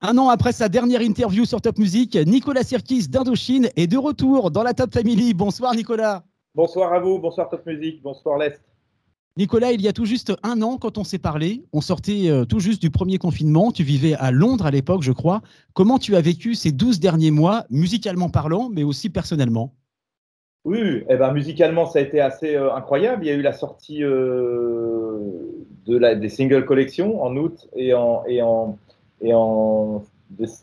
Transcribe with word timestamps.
Un 0.00 0.16
an 0.16 0.28
après 0.28 0.52
sa 0.52 0.68
dernière 0.68 1.02
interview 1.02 1.44
sur 1.44 1.60
Top 1.60 1.76
Music, 1.76 2.16
Nicolas 2.24 2.62
Sirkis 2.62 3.08
d'Indochine 3.08 3.68
est 3.74 3.88
de 3.88 3.96
retour 3.96 4.52
dans 4.52 4.62
la 4.62 4.72
Top 4.72 4.92
Family. 4.94 5.34
Bonsoir 5.34 5.74
Nicolas. 5.74 6.22
Bonsoir 6.54 6.92
à 6.92 7.00
vous, 7.00 7.18
bonsoir 7.18 7.48
Top 7.48 7.66
Music, 7.66 8.00
bonsoir 8.00 8.38
l'Est. 8.38 8.60
Nicolas, 9.36 9.72
il 9.72 9.80
y 9.80 9.88
a 9.88 9.92
tout 9.92 10.04
juste 10.04 10.32
un 10.44 10.62
an, 10.62 10.76
quand 10.76 10.98
on 10.98 11.04
s'est 11.04 11.18
parlé, 11.18 11.64
on 11.72 11.80
sortait 11.80 12.28
euh, 12.28 12.44
tout 12.44 12.60
juste 12.60 12.80
du 12.80 12.90
premier 12.90 13.18
confinement. 13.18 13.72
Tu 13.72 13.82
vivais 13.82 14.14
à 14.14 14.30
Londres 14.30 14.66
à 14.66 14.70
l'époque, 14.70 15.02
je 15.02 15.10
crois. 15.10 15.42
Comment 15.74 15.98
tu 15.98 16.14
as 16.14 16.20
vécu 16.20 16.54
ces 16.54 16.70
12 16.70 17.00
derniers 17.00 17.32
mois, 17.32 17.64
musicalement 17.68 18.28
parlant, 18.28 18.70
mais 18.72 18.84
aussi 18.84 19.10
personnellement? 19.10 19.74
Oui, 20.64 21.02
eh 21.08 21.16
ben, 21.16 21.32
musicalement, 21.32 21.86
ça 21.86 21.98
a 21.98 22.02
été 22.02 22.20
assez 22.20 22.54
euh, 22.54 22.72
incroyable. 22.72 23.24
Il 23.24 23.28
y 23.28 23.32
a 23.32 23.34
eu 23.34 23.42
la 23.42 23.52
sortie 23.52 24.04
euh, 24.04 25.18
de 25.86 25.96
la, 25.96 26.14
des 26.14 26.28
single 26.28 26.64
collections 26.64 27.20
en 27.20 27.36
août 27.36 27.68
et 27.74 27.94
en, 27.94 28.22
et 28.28 28.42
en, 28.42 28.78
et 29.20 29.34
en, 29.34 30.02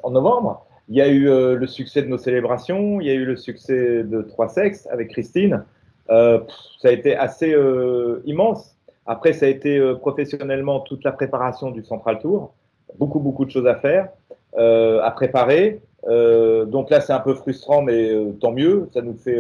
novembre. 0.09 0.65
Il 0.89 0.95
y 0.95 1.01
a 1.01 1.07
eu 1.07 1.29
euh, 1.29 1.55
le 1.55 1.67
succès 1.67 2.01
de 2.01 2.07
nos 2.07 2.17
célébrations, 2.17 3.01
il 3.01 3.07
y 3.07 3.09
a 3.09 3.13
eu 3.13 3.25
le 3.25 3.35
succès 3.35 4.03
de 4.03 4.21
Trois 4.21 4.49
Sexes 4.49 4.87
avec 4.91 5.09
Christine. 5.09 5.63
Euh, 6.09 6.39
ça 6.79 6.89
a 6.89 6.91
été 6.91 7.15
assez 7.15 7.53
euh, 7.53 8.21
immense. 8.25 8.75
Après, 9.07 9.33
ça 9.33 9.47
a 9.47 9.49
été 9.49 9.79
professionnellement 10.01 10.79
toute 10.79 11.03
la 11.03 11.11
préparation 11.11 11.71
du 11.71 11.83
Central 11.83 12.19
Tour. 12.19 12.53
Beaucoup, 12.97 13.19
beaucoup 13.19 13.45
de 13.45 13.51
choses 13.51 13.67
à 13.67 13.75
faire, 13.75 14.09
à 14.57 15.11
préparer. 15.11 15.79
donc 16.07 16.89
là, 16.89 17.01
c'est 17.01 17.13
un 17.13 17.19
peu 17.19 17.35
frustrant, 17.35 17.83
mais 17.83 18.11
tant 18.41 18.51
mieux. 18.51 18.89
Ça 18.95 19.03
nous 19.03 19.13
fait 19.13 19.39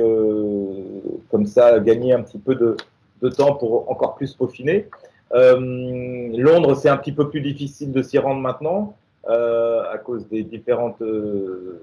comme 1.31 1.47
ça 1.47 1.79
gagner 1.79 2.13
un 2.13 2.21
petit 2.21 2.37
peu 2.37 2.53
de, 2.53 2.77
de 3.23 3.29
temps 3.29 3.55
pour 3.55 3.89
encore 3.89 4.13
plus 4.13 4.35
peaufiner. 4.35 4.87
Londres, 5.33 6.75
c'est 6.75 6.89
un 6.89 6.97
petit 6.97 7.13
peu 7.13 7.29
plus 7.29 7.41
difficile 7.41 7.91
de 7.91 8.03
s'y 8.03 8.19
rendre 8.19 8.41
maintenant 8.41 8.95
euh, 9.27 9.91
à 9.91 9.97
cause 9.97 10.27
des 10.27 10.43
différentes 10.43 11.01
euh, 11.01 11.81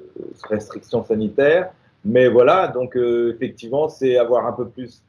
restrictions 0.48 1.04
sanitaires. 1.04 1.73
Mais 2.04 2.29
voilà, 2.29 2.68
donc 2.68 2.96
euh, 2.96 3.32
effectivement, 3.34 3.88
c'est 3.88 4.16
avoir 4.16 4.46
un 4.46 4.52
peu 4.52 4.68
plus 4.68 5.02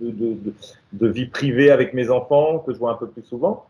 de, 0.00 1.06
vie 1.06 1.26
privée 1.26 1.70
avec 1.70 1.92
mes 1.92 2.08
enfants 2.08 2.60
que 2.60 2.72
je 2.72 2.78
vois 2.78 2.92
un 2.92 2.94
peu 2.94 3.08
plus 3.08 3.24
souvent. 3.24 3.66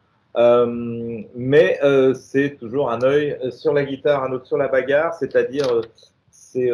Mais 1.34 1.80
c'est 2.14 2.58
toujours 2.60 2.90
un 2.90 3.02
œil 3.02 3.36
sur 3.50 3.74
la 3.74 3.84
guitare, 3.84 4.22
un 4.22 4.30
autre 4.30 4.46
sur 4.46 4.56
la 4.56 4.68
bagarre, 4.68 5.14
c'est-à-dire 5.14 5.66
c'est 6.30 6.70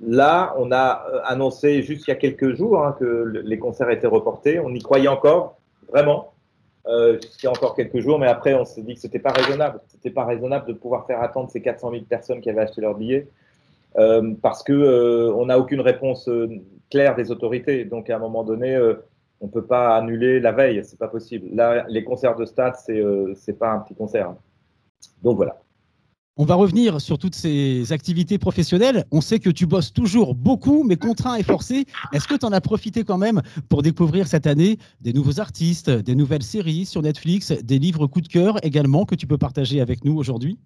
là, 0.00 0.54
on 0.58 0.70
a 0.70 1.02
annoncé 1.24 1.82
juste 1.82 2.06
il 2.06 2.10
y 2.10 2.12
a 2.12 2.16
quelques 2.16 2.54
jours 2.56 2.84
hein, 2.84 2.94
que 3.00 3.42
les 3.42 3.58
concerts 3.58 3.88
étaient 3.88 4.06
reportés. 4.06 4.60
On 4.60 4.68
y 4.68 4.80
croyait 4.80 5.08
encore, 5.08 5.56
vraiment 5.90 6.32
euh, 6.86 7.18
jusqu'à 7.20 7.50
encore 7.50 7.74
quelques 7.74 8.00
jours, 8.00 8.18
mais 8.18 8.26
après 8.26 8.54
on 8.54 8.64
s'est 8.64 8.82
dit 8.82 8.94
que 8.94 9.00
c'était 9.00 9.18
pas 9.18 9.32
raisonnable. 9.32 9.80
C'était 9.88 10.10
pas 10.10 10.24
raisonnable 10.24 10.66
de 10.66 10.72
pouvoir 10.72 11.06
faire 11.06 11.22
attendre 11.22 11.50
ces 11.50 11.60
400 11.60 11.90
000 11.92 12.02
personnes 12.04 12.40
qui 12.40 12.50
avaient 12.50 12.62
acheté 12.62 12.80
leur 12.80 12.94
billet 12.94 13.28
euh, 13.98 14.34
parce 14.40 14.62
que 14.62 14.72
euh, 14.72 15.32
on 15.34 15.46
n'a 15.46 15.58
aucune 15.58 15.80
réponse 15.80 16.28
euh, 16.28 16.48
claire 16.90 17.14
des 17.14 17.30
autorités. 17.30 17.84
Donc 17.84 18.10
à 18.10 18.16
un 18.16 18.18
moment 18.18 18.44
donné, 18.44 18.74
euh, 18.74 18.94
on 19.40 19.48
peut 19.48 19.64
pas 19.64 19.96
annuler 19.96 20.40
la 20.40 20.52
veille, 20.52 20.84
c'est 20.84 20.98
pas 20.98 21.08
possible. 21.08 21.48
Là, 21.54 21.84
les 21.88 22.04
concerts 22.04 22.36
de 22.36 22.44
stade, 22.44 22.74
c'est 22.76 23.00
euh, 23.00 23.34
c'est 23.34 23.58
pas 23.58 23.72
un 23.72 23.80
petit 23.80 23.94
concert. 23.94 24.34
Donc 25.22 25.36
voilà. 25.36 25.61
On 26.38 26.46
va 26.46 26.54
revenir 26.54 26.98
sur 27.02 27.18
toutes 27.18 27.34
ces 27.34 27.92
activités 27.92 28.38
professionnelles. 28.38 29.04
On 29.10 29.20
sait 29.20 29.38
que 29.38 29.50
tu 29.50 29.66
bosses 29.66 29.92
toujours 29.92 30.34
beaucoup, 30.34 30.82
mais 30.82 30.96
contraint 30.96 31.34
et 31.34 31.42
forcé. 31.42 31.84
Est-ce 32.14 32.26
que 32.26 32.34
tu 32.36 32.46
en 32.46 32.52
as 32.52 32.60
profité 32.62 33.04
quand 33.04 33.18
même 33.18 33.42
pour 33.68 33.82
découvrir 33.82 34.26
cette 34.26 34.46
année 34.46 34.78
des 35.02 35.12
nouveaux 35.12 35.40
artistes, 35.40 35.90
des 35.90 36.14
nouvelles 36.14 36.42
séries 36.42 36.86
sur 36.86 37.02
Netflix, 37.02 37.52
des 37.52 37.78
livres 37.78 38.06
coup 38.06 38.22
de 38.22 38.28
cœur 38.28 38.56
également 38.64 39.04
que 39.04 39.14
tu 39.14 39.26
peux 39.26 39.36
partager 39.36 39.82
avec 39.82 40.06
nous 40.06 40.16
aujourd'hui? 40.16 40.58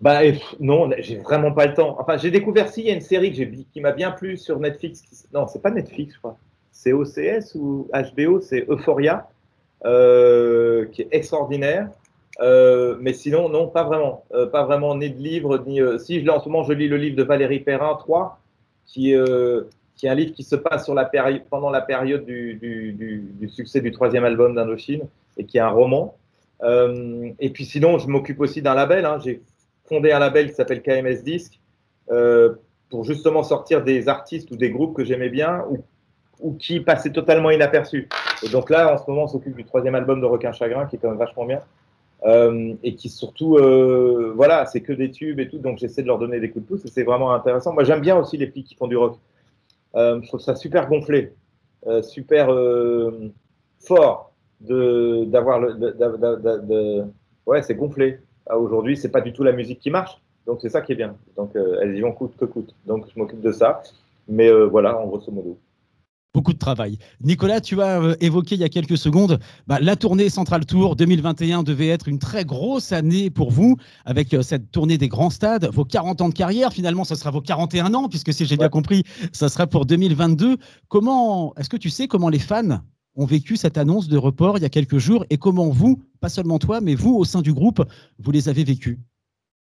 Bah, 0.00 0.22
non, 0.58 0.90
j'ai 0.98 1.18
vraiment 1.18 1.52
pas 1.52 1.66
le 1.66 1.74
temps. 1.74 1.96
Enfin, 2.00 2.16
j'ai 2.16 2.32
découvert 2.32 2.68
si 2.70 2.80
il 2.80 2.86
y 2.88 2.90
a 2.90 2.94
une 2.94 3.00
série 3.00 3.30
qui 3.30 3.80
m'a 3.80 3.92
bien 3.92 4.10
plu 4.10 4.36
sur 4.36 4.58
Netflix. 4.58 5.02
Qui... 5.02 5.14
Non, 5.32 5.46
c'est 5.46 5.62
pas 5.62 5.70
Netflix, 5.70 6.14
je 6.14 6.18
crois. 6.18 6.36
C'est 6.72 6.92
OCS 6.92 7.54
ou 7.54 7.88
HBO, 8.16 8.40
c'est 8.40 8.66
Euphoria, 8.68 9.28
euh, 9.84 10.86
qui 10.86 11.02
est 11.02 11.08
extraordinaire. 11.12 11.88
Euh, 12.40 12.96
mais 13.00 13.12
sinon, 13.12 13.48
non, 13.48 13.68
pas 13.68 13.84
vraiment. 13.84 14.24
Euh, 14.32 14.46
pas 14.46 14.64
vraiment 14.64 14.94
ni 14.94 15.10
de 15.10 15.18
livre, 15.18 15.58
ni. 15.66 15.80
Euh, 15.80 15.98
si, 15.98 16.24
je, 16.24 16.30
en 16.30 16.40
ce 16.40 16.48
moment, 16.48 16.64
je 16.64 16.72
lis 16.72 16.88
le 16.88 16.96
livre 16.96 17.16
de 17.16 17.22
Valérie 17.22 17.60
Perrin, 17.60 17.94
3, 17.96 18.40
qui, 18.86 19.14
euh, 19.14 19.64
qui 19.96 20.06
est 20.06 20.08
un 20.08 20.14
livre 20.14 20.32
qui 20.32 20.42
se 20.42 20.56
passe 20.56 20.90
pendant 21.50 21.70
la 21.70 21.80
période 21.82 22.24
du, 22.24 23.48
succès 23.48 23.80
du 23.80 23.92
troisième 23.92 24.24
album 24.24 24.54
d'Indochine 24.54 25.02
et 25.36 25.44
qui 25.44 25.58
est 25.58 25.60
un 25.60 25.68
roman. 25.68 26.16
Et 26.62 27.50
puis 27.50 27.64
sinon, 27.64 27.98
je 27.98 28.08
m'occupe 28.08 28.40
aussi 28.40 28.62
d'un 28.62 28.74
label. 28.74 29.04
Hein. 29.04 29.18
J'ai 29.22 29.42
fondé 29.86 30.12
un 30.12 30.18
label 30.18 30.48
qui 30.48 30.54
s'appelle 30.54 30.82
KMS 30.82 31.22
Disc 31.22 31.60
pour 32.88 33.04
justement 33.04 33.42
sortir 33.42 33.84
des 33.84 34.08
artistes 34.08 34.50
ou 34.50 34.56
des 34.56 34.70
groupes 34.70 34.96
que 34.96 35.04
j'aimais 35.04 35.28
bien 35.28 35.64
ou, 35.70 35.78
ou 36.40 36.54
qui 36.54 36.80
passaient 36.80 37.12
totalement 37.12 37.50
inaperçus. 37.50 38.08
Et 38.42 38.48
donc 38.48 38.70
là, 38.70 38.94
en 38.94 38.98
ce 38.98 39.08
moment, 39.08 39.24
on 39.24 39.28
s'occupe 39.28 39.54
du 39.54 39.64
troisième 39.64 39.94
album 39.94 40.20
de 40.20 40.26
Requin 40.26 40.52
Chagrin 40.52 40.86
qui 40.86 40.96
est 40.96 40.98
quand 40.98 41.10
même 41.10 41.18
vachement 41.18 41.44
bien. 41.44 41.60
Euh, 42.24 42.74
et 42.82 42.96
qui 42.96 43.08
surtout, 43.08 43.56
euh, 43.56 44.32
voilà, 44.36 44.66
c'est 44.66 44.82
que 44.82 44.92
des 44.92 45.10
tubes 45.10 45.40
et 45.40 45.48
tout, 45.48 45.58
donc 45.58 45.78
j'essaie 45.78 46.02
de 46.02 46.06
leur 46.06 46.18
donner 46.18 46.38
des 46.38 46.50
coups 46.50 46.64
de 46.64 46.68
pouce 46.68 46.84
et 46.84 46.88
c'est 46.88 47.02
vraiment 47.02 47.32
intéressant. 47.32 47.72
Moi, 47.72 47.84
j'aime 47.84 48.00
bien 48.00 48.18
aussi 48.18 48.36
les 48.36 48.46
filles 48.48 48.64
qui 48.64 48.74
font 48.74 48.88
du 48.88 48.96
rock. 48.96 49.16
Euh, 49.94 50.20
je 50.22 50.28
trouve 50.28 50.40
ça 50.40 50.54
super 50.54 50.88
gonflé, 50.88 51.32
euh, 51.86 52.02
super 52.02 52.54
fort 53.80 54.32
de 54.60 55.24
d'avoir 55.24 55.58
le, 55.58 55.74
de, 55.74 55.90
de, 55.90 56.66
de, 56.66 57.04
ouais, 57.46 57.62
c'est 57.62 57.74
gonflé. 57.74 58.18
Aujourd'hui, 58.54 58.96
c'est 58.96 59.08
pas 59.08 59.22
du 59.22 59.32
tout 59.32 59.42
la 59.42 59.52
musique 59.52 59.80
qui 59.80 59.90
marche, 59.90 60.20
donc 60.46 60.60
c'est 60.60 60.68
ça 60.68 60.82
qui 60.82 60.92
est 60.92 60.96
bien. 60.96 61.16
Donc 61.36 61.56
elles 61.56 61.96
y 61.96 62.00
vont 62.02 62.12
coûte 62.12 62.36
que 62.36 62.44
coûte. 62.44 62.74
Donc 62.84 63.06
je 63.12 63.18
m'occupe 63.18 63.40
de 63.40 63.52
ça, 63.52 63.82
mais 64.28 64.50
voilà, 64.66 64.98
en 64.98 65.06
grosso 65.06 65.32
modo. 65.32 65.56
Beaucoup 66.32 66.52
de 66.52 66.58
travail. 66.58 66.96
Nicolas, 67.20 67.60
tu 67.60 67.82
as 67.82 68.00
euh, 68.00 68.14
évoqué 68.20 68.54
il 68.54 68.60
y 68.60 68.64
a 68.64 68.68
quelques 68.68 68.96
secondes 68.96 69.40
bah, 69.66 69.78
la 69.80 69.96
tournée 69.96 70.28
Central 70.28 70.64
Tour 70.64 70.94
2021 70.94 71.64
devait 71.64 71.88
être 71.88 72.06
une 72.06 72.20
très 72.20 72.44
grosse 72.44 72.92
année 72.92 73.30
pour 73.30 73.50
vous 73.50 73.76
avec 74.04 74.32
euh, 74.32 74.42
cette 74.42 74.70
tournée 74.70 74.96
des 74.96 75.08
grands 75.08 75.30
stades. 75.30 75.68
Vos 75.72 75.84
40 75.84 76.20
ans 76.20 76.28
de 76.28 76.34
carrière, 76.34 76.72
finalement, 76.72 77.02
ce 77.02 77.16
sera 77.16 77.32
vos 77.32 77.40
41 77.40 77.94
ans, 77.94 78.08
puisque 78.08 78.32
si 78.32 78.46
j'ai 78.46 78.56
bien 78.56 78.68
compris, 78.68 79.02
ça 79.32 79.48
sera 79.48 79.66
pour 79.66 79.86
2022. 79.86 80.56
Comment 80.86 81.52
est-ce 81.56 81.68
que 81.68 81.76
tu 81.76 81.90
sais 81.90 82.06
comment 82.06 82.28
les 82.28 82.38
fans 82.38 82.78
ont 83.16 83.26
vécu 83.26 83.56
cette 83.56 83.76
annonce 83.76 84.06
de 84.06 84.16
report 84.16 84.56
il 84.56 84.62
y 84.62 84.66
a 84.66 84.70
quelques 84.70 84.98
jours 84.98 85.24
et 85.30 85.36
comment 85.36 85.68
vous, 85.70 86.00
pas 86.20 86.28
seulement 86.28 86.60
toi, 86.60 86.80
mais 86.80 86.94
vous 86.94 87.16
au 87.16 87.24
sein 87.24 87.42
du 87.42 87.52
groupe, 87.52 87.84
vous 88.20 88.30
les 88.30 88.48
avez 88.48 88.62
vécus 88.62 88.98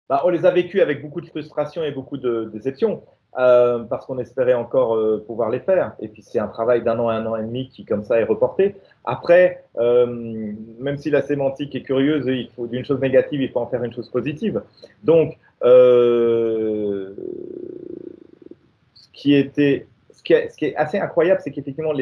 bah, 0.10 0.22
On 0.26 0.30
les 0.30 0.46
a 0.46 0.52
vécus 0.52 0.82
avec 0.82 1.02
beaucoup 1.02 1.22
de 1.22 1.28
frustration 1.28 1.86
et 1.86 1.92
beaucoup 1.92 2.18
de 2.18 2.52
déception. 2.54 3.04
Euh, 3.38 3.84
parce 3.84 4.08
qu'on 4.08 4.18
espérait 4.18 4.56
encore 4.56 4.96
euh, 4.96 5.24
pouvoir 5.28 5.52
les 5.52 5.60
faire. 5.60 5.94
Et 6.00 6.08
puis 6.08 6.24
c'est 6.24 6.40
un 6.40 6.48
travail 6.48 6.82
d'un 6.82 6.98
an, 6.98 7.10
un 7.10 7.24
an 7.28 7.36
et 7.36 7.44
demi 7.44 7.70
qui 7.70 7.86
comme 7.86 8.04
ça 8.04 8.20
est 8.20 8.24
reporté. 8.24 8.76
Après, 9.06 9.64
euh, 9.78 10.08
même 10.80 10.98
si 10.98 11.12
la 11.12 11.22
sémantique 11.22 11.76
est 11.76 11.84
curieuse, 11.84 12.26
il 12.26 12.50
faut 12.56 12.66
d'une 12.66 12.84
chose 12.84 13.00
négative, 13.00 13.40
il 13.42 13.52
faut 13.52 13.60
en 13.60 13.68
faire 13.68 13.84
une 13.84 13.94
chose 13.94 14.10
positive. 14.10 14.64
Donc, 15.04 15.38
ce 15.62 17.14
qui 19.14 19.36
est, 19.36 19.86
assez 20.76 20.98
incroyable, 20.98 21.40
c'est 21.44 21.52
qu'effectivement 21.52 21.94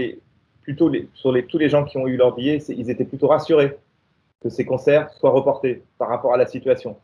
plutôt 0.62 0.90
sur 1.14 1.34
tous 1.50 1.58
les 1.58 1.68
gens 1.68 1.84
qui 1.84 1.98
ont 1.98 2.08
eu 2.08 2.16
leur 2.16 2.34
billet, 2.34 2.60
ils 2.70 2.90
étaient 2.90 3.04
plutôt 3.04 3.28
rassurés 3.28 3.78
que 4.42 4.48
ces 4.48 4.64
concerts 4.64 5.10
soient 5.12 5.32
reportés 5.32 5.84
par 5.98 6.08
rapport 6.08 6.34
à 6.34 6.38
la 6.38 6.46
situation. 6.46 6.96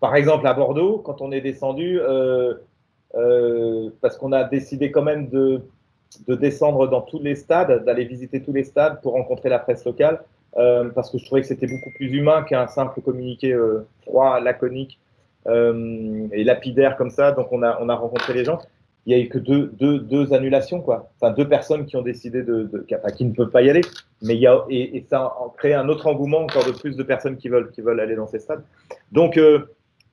Par 0.00 0.14
exemple, 0.16 0.46
à 0.46 0.54
Bordeaux, 0.54 0.98
quand 1.04 1.20
on 1.20 1.30
est 1.30 1.42
descendu, 1.42 2.00
euh, 3.16 3.90
parce 4.00 4.16
qu'on 4.18 4.32
a 4.32 4.44
décidé 4.44 4.90
quand 4.90 5.02
même 5.02 5.28
de, 5.28 5.62
de, 6.28 6.34
descendre 6.34 6.86
dans 6.86 7.00
tous 7.00 7.20
les 7.20 7.34
stades, 7.34 7.84
d'aller 7.84 8.04
visiter 8.04 8.42
tous 8.42 8.52
les 8.52 8.64
stades 8.64 9.00
pour 9.00 9.14
rencontrer 9.14 9.48
la 9.48 9.58
presse 9.58 9.84
locale, 9.84 10.20
euh, 10.58 10.90
parce 10.90 11.10
que 11.10 11.18
je 11.18 11.24
trouvais 11.24 11.40
que 11.40 11.46
c'était 11.46 11.66
beaucoup 11.66 11.90
plus 11.94 12.12
humain 12.12 12.42
qu'un 12.42 12.66
simple 12.66 13.00
communiqué 13.00 13.52
euh, 13.52 13.86
froid, 14.02 14.40
laconique 14.40 14.98
et 15.48 16.42
lapidaire 16.42 16.96
comme 16.96 17.10
ça. 17.10 17.30
Donc 17.30 17.52
on 17.52 17.62
a, 17.62 17.78
on 17.80 17.88
a 17.88 17.94
rencontré 17.94 18.34
les 18.34 18.44
gens. 18.44 18.58
Il 19.06 19.14
n'y 19.14 19.22
a 19.22 19.24
eu 19.24 19.28
que 19.28 19.38
deux, 19.38 20.32
annulations, 20.32 20.80
quoi. 20.80 21.08
Deux 21.36 21.46
personnes 21.48 21.86
qui 21.86 21.94
ont 21.96 22.02
décidé 22.02 22.42
de, 22.42 22.68
qui 23.16 23.24
ne 23.24 23.32
peuvent 23.32 23.50
pas 23.52 23.62
y 23.62 23.70
aller. 23.70 23.82
Mais 24.22 24.34
il 24.34 24.40
y 24.40 24.48
a, 24.48 24.64
et, 24.68 25.06
ça 25.08 25.20
a 25.20 25.52
créé 25.56 25.74
un 25.74 25.88
autre 25.88 26.08
engouement 26.08 26.40
encore 26.40 26.64
de 26.64 26.72
plus 26.72 26.96
de 26.96 27.02
personnes 27.04 27.36
qui 27.36 27.48
veulent, 27.48 27.70
qui 27.70 27.80
veulent 27.80 28.00
aller 28.00 28.16
dans 28.16 28.26
ces 28.26 28.40
stades. 28.40 28.64
Donc, 29.12 29.38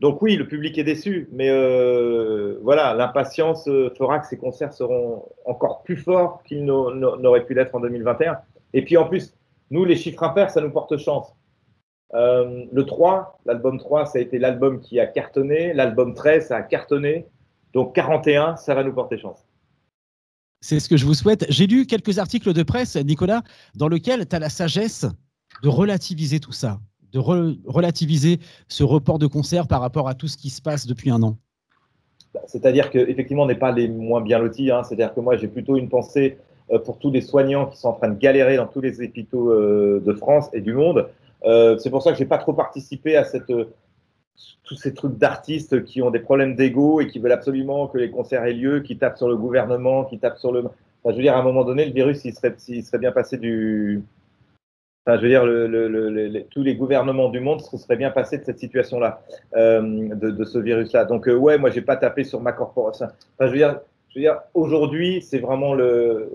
donc 0.04 0.22
oui, 0.22 0.36
le 0.36 0.46
public 0.46 0.78
est 0.78 0.84
déçu, 0.84 1.30
mais 1.32 1.48
euh, 1.50 2.60
voilà, 2.62 2.94
l'impatience 2.94 3.64
fera 3.64 4.20
que 4.20 4.28
ces 4.28 4.38
concerts 4.38 4.74
seront 4.74 5.30
encore 5.46 5.82
plus 5.84 5.96
forts 5.96 6.44
qu'ils 6.44 6.66
n'auraient 6.66 7.46
pu 7.46 7.54
l'être 7.54 7.74
en 7.74 7.80
2021. 7.80 8.38
Et 8.74 8.84
puis 8.84 8.98
en 8.98 9.08
plus, 9.08 9.34
nous, 9.72 9.86
les 9.86 9.96
chiffres 9.96 10.22
impairs, 10.24 10.50
ça 10.50 10.60
nous 10.60 10.72
porte 10.72 10.98
chance. 10.98 11.34
Euh, 12.16 12.66
le 12.70 12.86
3, 12.86 13.40
l'album 13.46 13.80
3, 13.80 14.08
ça 14.08 14.20
a 14.20 14.22
été 14.22 14.40
l'album 14.40 14.82
qui 14.82 15.00
a 15.00 15.06
cartonné, 15.06 15.72
l'album 15.72 16.14
13, 16.14 16.48
ça 16.48 16.58
a 16.58 16.64
cartonné, 16.64 17.26
donc 17.72 17.96
41, 17.96 18.58
ça 18.58 18.76
va 18.76 18.84
nous 18.84 18.94
porter 18.94 19.18
chance. 19.18 19.48
C'est 20.60 20.82
ce 20.82 20.90
que 20.90 20.98
je 20.98 21.06
vous 21.06 21.14
souhaite. 21.14 21.46
J'ai 21.48 21.66
lu 21.66 21.86
quelques 21.86 22.20
articles 22.20 22.52
de 22.52 22.64
presse, 22.64 22.98
Nicolas, 22.98 23.42
dans 23.76 23.88
lesquels 23.88 24.28
tu 24.28 24.36
as 24.36 24.40
la 24.40 24.50
sagesse 24.50 25.06
de 25.64 25.70
relativiser 25.70 26.42
tout 26.42 26.52
ça 26.52 26.82
de 27.14 27.20
relativiser 27.20 28.40
ce 28.68 28.84
report 28.84 29.20
de 29.20 29.28
concert 29.28 29.68
par 29.68 29.82
rapport 29.82 30.10
à 30.10 30.16
tout 30.16 30.28
ce 30.28 30.38
qui 30.38 30.50
se 30.50 30.62
passe 30.62 30.88
depuis 30.88 31.12
un 31.12 31.22
an 31.24 31.38
bah, 32.34 32.42
C'est-à-dire 32.48 32.90
qu'effectivement, 32.90 33.44
on 33.44 33.48
n'est 33.48 33.56
pas 33.56 33.72
les 33.72 33.88
moins 33.88 34.22
bien 34.22 34.40
lotis. 34.40 34.72
Hein. 34.72 34.84
C'est-à-dire 34.84 35.14
que 35.14 35.20
moi, 35.20 35.38
j'ai 35.38 35.48
plutôt 35.48 35.78
une 35.78 35.90
pensée 35.90 36.38
euh, 36.72 36.80
pour 36.80 36.98
tous 36.98 37.12
les 37.12 37.22
soignants 37.22 37.68
qui 37.68 37.78
sont 37.78 37.90
en 37.90 37.94
train 37.94 38.10
de 38.10 38.18
galérer 38.18 38.58
dans 38.58 38.68
tous 38.68 38.82
les 38.82 39.02
hôpitaux 39.02 39.52
euh, 39.52 40.02
de 40.04 40.14
France 40.14 40.50
et 40.54 40.62
du 40.62 40.74
monde. 40.74 41.08
Euh, 41.46 41.78
c'est 41.78 41.90
pour 41.90 42.02
ça 42.02 42.12
que 42.12 42.18
j'ai 42.18 42.26
pas 42.26 42.38
trop 42.38 42.54
participé 42.54 43.16
à 43.16 43.26
cette, 43.26 43.52
tous 44.64 44.76
ces 44.76 44.94
trucs 44.94 45.18
d'artistes 45.18 45.84
qui 45.84 46.02
ont 46.02 46.10
des 46.10 46.20
problèmes 46.20 46.56
d'ego 46.56 47.02
et 47.02 47.08
qui 47.08 47.20
veulent 47.20 47.34
absolument 47.34 47.88
que 47.88 47.98
les 47.98 48.10
concerts 48.10 48.46
aient 48.46 48.54
lieu, 48.54 48.80
qui 48.80 48.98
tapent 48.98 49.18
sur 49.18 49.28
le 49.28 49.36
gouvernement, 49.36 50.06
qui 50.06 50.18
tapent 50.20 50.40
sur 50.40 50.52
le. 50.52 50.62
Enfin, 50.62 51.12
je 51.12 51.16
veux 51.18 51.22
dire, 51.22 51.36
à 51.36 51.40
un 51.40 51.44
moment 51.44 51.66
donné, 51.66 51.86
le 51.86 51.92
virus, 51.92 52.24
il 52.24 52.34
serait 52.34 53.00
bien 53.00 53.12
passé 53.12 53.38
du. 53.38 54.02
Enfin, 55.06 55.18
je 55.18 55.24
veux 55.24 55.30
dire, 55.30 55.46
le, 55.46 55.68
le, 55.68 56.44
tous 56.50 56.64
les 56.64 56.76
gouvernements 56.76 57.30
du 57.30 57.42
monde 57.42 57.62
se 57.62 57.78
seraient 57.78 57.98
bien 57.98 58.12
passés 58.12 58.38
de 58.38 58.46
cette 58.46 58.60
situation-là, 58.60 59.22
euh, 59.56 59.82
de, 59.82 60.32
de, 60.32 60.44
ce 60.46 60.58
virus-là. 60.58 61.04
Donc, 61.06 61.28
euh, 61.28 61.36
ouais, 61.36 61.58
moi, 61.58 61.70
j'ai 61.72 61.82
pas 61.82 61.98
tapé 61.98 62.24
sur 62.24 62.40
ma 62.40 62.54
corporation. 62.54 63.08
Enfin, 63.08 63.48
je 63.48 63.52
veux 63.52 63.58
dire, 63.58 63.80
je 64.10 64.20
veux 64.20 64.22
dire 64.22 64.40
aujourd'hui, 64.54 65.22
c'est 65.22 65.40
vraiment 65.40 65.74
le, 65.74 66.32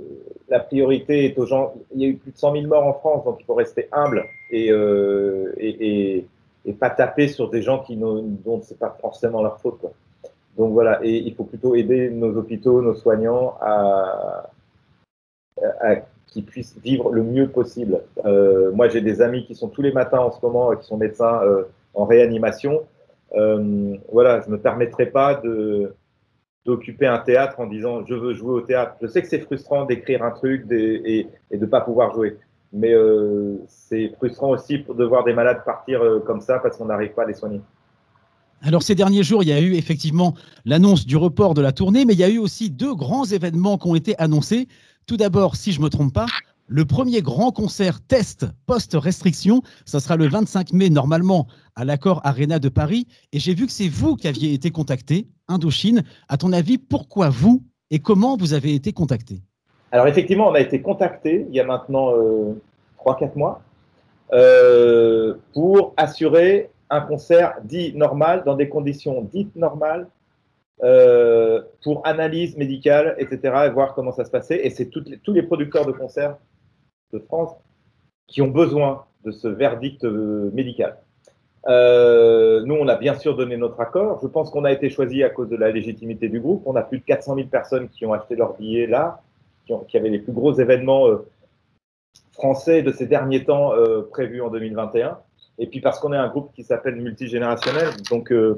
la 0.49 0.61
priorité 0.61 1.25
est 1.25 1.39
aux 1.39 1.47
gens. 1.47 1.75
Il 1.95 2.03
y 2.03 2.05
a 2.05 2.09
eu 2.09 2.17
plus 2.17 2.33
de 2.33 2.37
100 2.37 2.53
000 2.53 2.67
morts 2.67 2.87
en 2.87 2.93
France, 2.93 3.25
donc 3.25 3.39
il 3.41 3.45
faut 3.45 3.55
rester 3.55 3.89
humble 3.91 4.25
et, 4.51 4.71
euh, 4.71 5.55
et, 5.57 6.17
et 6.17 6.27
et 6.69 6.75
pas 6.75 6.91
taper 6.91 7.29
sur 7.29 7.49
des 7.49 7.63
gens 7.63 7.79
qui 7.81 7.97
dont 7.97 8.61
c'est 8.63 8.79
pas 8.79 8.97
forcément 9.01 9.43
leur 9.43 9.59
faute. 9.59 9.79
Quoi. 9.79 9.93
Donc 10.57 10.73
voilà, 10.73 11.01
et 11.03 11.17
il 11.17 11.35
faut 11.35 11.45
plutôt 11.45 11.75
aider 11.75 12.11
nos 12.11 12.37
hôpitaux, 12.37 12.83
nos 12.83 12.95
soignants 12.95 13.57
à, 13.61 14.51
à, 15.81 15.95
qu'ils 16.29 16.45
puissent 16.45 16.77
vivre 16.83 17.11
le 17.11 17.23
mieux 17.23 17.49
possible. 17.49 18.01
Euh, 18.25 18.71
moi, 18.73 18.89
j'ai 18.89 19.01
des 19.01 19.21
amis 19.21 19.45
qui 19.47 19.55
sont 19.55 19.69
tous 19.69 19.83
les 19.83 19.93
matins 19.93 20.21
en 20.21 20.31
ce 20.31 20.39
moment, 20.43 20.75
qui 20.77 20.87
sont 20.87 20.97
médecins 20.97 21.41
euh, 21.43 21.65
en 21.95 22.05
réanimation. 22.05 22.83
Euh, 23.35 23.97
voilà, 24.13 24.41
je 24.41 24.47
ne 24.47 24.53
me 24.53 24.59
permettrai 24.59 25.07
pas 25.07 25.41
d'occuper 26.65 27.07
un 27.07 27.19
théâtre 27.19 27.61
en 27.61 27.67
disant 27.67 28.05
je 28.07 28.15
veux 28.15 28.35
jouer 28.35 28.53
au 28.53 28.61
théâtre. 28.61 28.95
Je 29.03 29.07
sais 29.07 29.23
que 29.23 29.29
c'est 29.29 29.41
frustrant 29.41 29.85
d'écrire 29.85 30.23
un 30.23 30.31
truc 30.31 30.71
et, 30.71 31.27
et 31.51 31.57
de 31.57 31.65
ne 31.65 31.71
pas 31.71 31.81
pouvoir 31.81 32.15
jouer 32.15 32.37
mais 32.73 32.93
euh, 32.93 33.57
c'est 33.67 34.13
frustrant 34.17 34.51
aussi 34.51 34.85
de 34.89 35.05
voir 35.05 35.25
des 35.25 35.33
malades 35.33 35.65
partir 35.65 36.03
euh, 36.03 36.21
comme 36.21 36.41
ça 36.41 36.59
parce 36.59 36.77
qu'on 36.77 36.87
n'arrive 36.87 37.13
pas 37.13 37.23
à 37.23 37.27
les 37.27 37.35
soigner. 37.35 37.61
Alors 38.63 38.83
ces 38.83 38.95
derniers 38.95 39.23
jours, 39.23 39.43
il 39.43 39.49
y 39.49 39.53
a 39.53 39.61
eu 39.61 39.75
effectivement 39.75 40.35
l'annonce 40.65 41.07
du 41.07 41.17
report 41.17 41.55
de 41.55 41.63
la 41.63 41.73
tournée, 41.73 42.05
mais 42.05 42.15
il 42.15 42.19
y 42.19 42.25
a 42.25 42.29
eu 42.29 42.39
aussi 42.39 42.71
deux 42.71 42.95
grands 42.95 43.25
événements 43.25 43.79
qui 43.79 43.89
ont 43.89 43.95
été 43.95 44.19
annoncés. 44.19 44.67
Tout 45.07 45.17
d'abord, 45.17 45.57
si 45.57 45.73
je 45.73 45.79
ne 45.79 45.85
me 45.85 45.91
trompe 45.91 46.13
pas, 46.13 46.27
le 46.67 46.85
premier 46.85 47.23
grand 47.23 47.51
concert 47.51 48.01
test 48.01 48.47
post-restriction, 48.67 49.63
ça 49.87 50.01
sera 50.01 50.17
le 50.17 50.29
25 50.29 50.73
mai 50.73 50.91
normalement 50.91 51.47
à 51.77 51.85
l'Accord 51.85 52.21
Arena 52.25 52.59
de 52.59 52.69
Paris. 52.69 53.07
Et 53.33 53.39
j'ai 53.39 53.55
vu 53.55 53.67
que 53.67 53.73
c'est 53.73 53.89
vous 53.89 54.17
qui 54.17 54.29
aviez 54.29 54.53
été 54.53 54.71
contacté, 54.71 55.29
Indochine. 55.47 56.03
À 56.29 56.37
ton 56.37 56.53
avis, 56.53 56.77
pourquoi 56.77 57.31
vous 57.31 57.63
et 57.91 58.01
comment 58.01 58.37
vous 58.37 58.53
avez 58.53 58.75
été 58.75 58.93
contacté? 58.93 59.41
Alors 59.93 60.09
effectivement, 60.09 60.49
on 60.49 60.55
a 60.55 60.61
été 60.61 60.83
contacté 60.83 61.47
il 61.49 61.55
y 61.55 61.61
a 61.61 61.65
maintenant 61.65 62.13
euh, 62.15 62.61
3-4 63.03 63.39
mois 63.39 63.63
euh, 64.35 65.37
pour 65.55 65.95
assurer 65.97 66.69
un 66.91 67.01
concert 67.01 67.57
dit 67.65 67.95
normal, 67.95 68.43
dans 68.45 68.55
des 68.55 68.69
conditions 68.69 69.23
dites 69.23 69.55
normales, 69.57 70.09
euh, 70.85 71.63
pour 71.83 72.07
analyse 72.07 72.57
médicale, 72.57 73.17
etc., 73.19 73.65
et 73.67 73.71
voir 73.71 73.95
comment 73.95 74.13
ça 74.13 74.25
se 74.25 74.31
passait. 74.31 74.65
Et 74.65 74.71
c'est 74.71 74.87
tous 74.87 75.33
les 75.33 75.43
producteurs 75.43 75.85
de 75.85 75.93
concerts 75.93 76.37
de 77.13 77.19
France 77.19 77.51
qui 78.29 78.43
ont 78.43 78.49
besoin 78.49 79.05
de 79.25 79.33
ce 79.33 79.49
verdict 79.49 80.05
euh, 80.05 80.51
médical. 80.53 80.99
Euh, 81.67 82.63
nous, 82.65 82.77
on 82.77 82.87
a 82.87 82.95
bien 82.95 83.15
sûr 83.15 83.37
donné 83.37 83.57
notre 83.57 83.81
accord. 83.81 84.21
Je 84.23 84.29
pense 84.29 84.51
qu'on 84.51 84.65
a 84.65 84.71
été 84.71 84.89
choisi 84.89 85.25
à 85.25 85.31
cause 85.31 85.49
de 85.49 85.57
la 85.57 85.73
légitimité 85.73 86.29
du 86.29 86.39
groupe. 86.39 86.63
On 86.67 86.77
a 86.77 86.83
plus 86.83 86.99
de 86.99 87.05
400 87.05 87.35
000 87.35 87.49
personnes 87.49 87.89
qui 87.89 88.07
ont 88.07 88.13
acheté 88.13 88.37
leur 88.37 88.57
billet 88.57 88.87
là 88.87 89.21
qui, 89.67 89.97
avaient 89.99 90.09
les 90.09 90.21
plus 90.21 90.33
gros 90.33 90.55
événements 90.55 91.07
français 92.33 92.83
de 92.83 92.91
ces 92.91 93.07
derniers 93.07 93.45
temps 93.45 93.73
prévus 94.11 94.41
en 94.41 94.49
2021. 94.49 95.19
Et 95.59 95.67
puis 95.67 95.81
parce 95.81 95.99
qu'on 95.99 96.13
est 96.13 96.17
un 96.17 96.29
groupe 96.29 96.53
qui 96.55 96.63
s'appelle 96.63 96.97
multigénérationnel, 96.97 97.89
donc 98.11 98.31
euh, 98.31 98.57